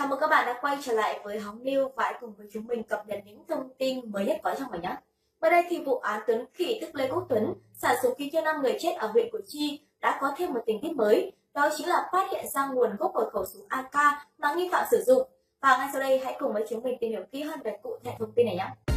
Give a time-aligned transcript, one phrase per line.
[0.00, 2.46] Chào mừng các bạn đã quay trở lại với Hóng News và hãy cùng với
[2.52, 4.96] chúng mình cập nhật những thông tin mới nhất có trong ngày nhé.
[5.40, 8.40] Mới đây thì vụ án Tuấn Khỉ tức Lê Quốc Tuấn xả súng khiến cho
[8.40, 11.68] 5 người chết ở huyện Củ Chi đã có thêm một tình tiết mới, đó
[11.76, 13.94] chính là phát hiện ra nguồn gốc của khẩu súng AK
[14.38, 15.28] mà nghi phạm sử dụng.
[15.60, 17.98] Và ngay sau đây hãy cùng với chúng mình tìm hiểu kỹ hơn về cụ
[18.04, 18.89] thể thông tin này nhé.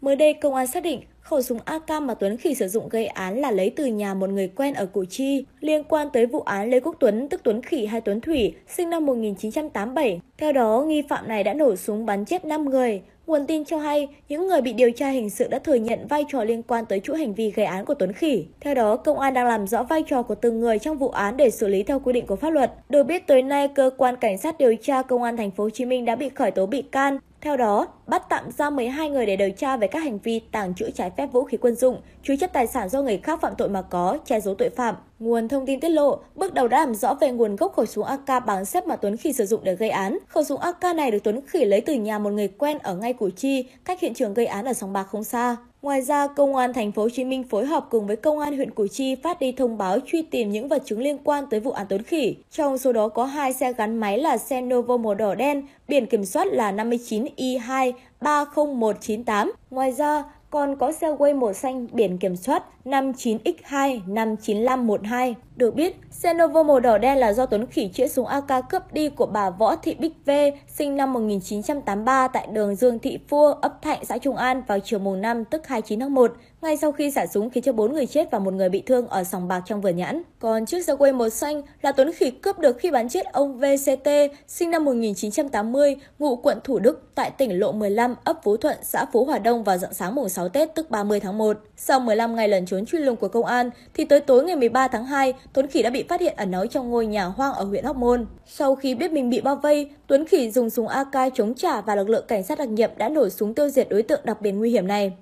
[0.00, 3.06] Mới đây, công an xác định khẩu súng AK mà Tuấn Khỉ sử dụng gây
[3.06, 6.40] án là lấy từ nhà một người quen ở Củ Chi, liên quan tới vụ
[6.40, 10.20] án Lê Quốc Tuấn, tức Tuấn Khỉ hay Tuấn Thủy, sinh năm 1987.
[10.38, 13.02] Theo đó, nghi phạm này đã nổ súng bắn chết 5 người.
[13.26, 16.24] Nguồn tin cho hay, những người bị điều tra hình sự đã thừa nhận vai
[16.32, 18.46] trò liên quan tới chuỗi hành vi gây án của Tuấn Khỉ.
[18.60, 21.36] Theo đó, công an đang làm rõ vai trò của từng người trong vụ án
[21.36, 22.72] để xử lý theo quy định của pháp luật.
[22.88, 25.70] Được biết tới nay, cơ quan cảnh sát điều tra công an thành phố Hồ
[25.70, 29.26] Chí Minh đã bị khởi tố bị can, theo đó, bắt tạm giam 12 người
[29.26, 32.00] để điều tra về các hành vi tàng trữ trái phép vũ khí quân dụng,
[32.22, 34.94] chứa chấp tài sản do người khác phạm tội mà có, che giấu tội phạm.
[35.18, 38.04] Nguồn thông tin tiết lộ, bước đầu đã làm rõ về nguồn gốc khẩu súng
[38.04, 40.18] AK bán xếp mà Tuấn Khỉ sử dụng để gây án.
[40.28, 43.12] Khẩu súng AK này được Tuấn Khỉ lấy từ nhà một người quen ở ngay
[43.12, 45.56] Củ Chi, cách hiện trường gây án ở Sòng Bạc không xa.
[45.84, 48.56] Ngoài ra, công an thành phố Hồ Chí Minh phối hợp cùng với công an
[48.56, 51.60] huyện Củ Chi phát đi thông báo truy tìm những vật chứng liên quan tới
[51.60, 52.36] vụ án Tuấn Khỉ.
[52.50, 56.06] Trong số đó có hai xe gắn máy là xe Novo màu đỏ đen, biển
[56.06, 57.92] kiểm soát là 59 I2
[58.24, 59.52] 30198.
[59.70, 65.34] Ngoài ra, còn có xe quay màu xanh biển kiểm soát 59X2 59512.
[65.56, 68.92] Được biết, xe Novo màu đỏ đen là do Tuấn Khỉ chĩa súng AK cướp
[68.92, 70.30] đi của bà Võ Thị Bích V,
[70.68, 74.98] sinh năm 1983 tại đường Dương Thị Phua, ấp Thạnh, xã Trung An vào chiều
[74.98, 78.06] mùng 5 tức 29 tháng 1, ngay sau khi xả súng khiến cho 4 người
[78.06, 80.22] chết và một người bị thương ở sòng bạc trong vườn nhãn.
[80.38, 83.58] Còn chiếc xe quay màu xanh là Tuấn Khỉ cướp được khi bắn chết ông
[83.58, 84.08] VCT,
[84.46, 89.04] sinh năm 1980, ngụ quận Thủ Đức tại tỉnh Lộ 15, ấp Phú Thuận, xã
[89.12, 91.56] Phú Hòa Đông vào dạng sáng mùng 6 Tết tức 30 tháng 1.
[91.76, 94.88] Sau 15 ngày lẩn trốn truy lùng của công an, thì tới tối ngày 13
[94.88, 97.64] tháng 2, Tuấn Khỉ đã bị phát hiện ẩn náu trong ngôi nhà hoang ở
[97.64, 98.26] huyện Hóc Môn.
[98.46, 101.94] Sau khi biết mình bị bao vây, Tuấn Khỉ dùng súng AK chống trả và
[101.94, 104.52] lực lượng cảnh sát đặc nhiệm đã nổ súng tiêu diệt đối tượng đặc biệt
[104.52, 105.12] nguy hiểm này.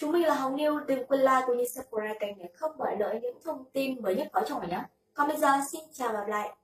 [0.00, 2.86] Chúng mình là Hồng News, đừng quên like cũng như subscribe kênh để không bỏ
[2.98, 4.82] lỡ những thông tin mới nhất có trong ngày nhé.
[5.14, 6.58] Còn bây giờ xin chào và gặp lại.